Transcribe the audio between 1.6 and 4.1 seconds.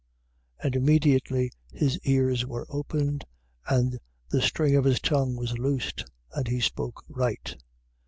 his ears were opened and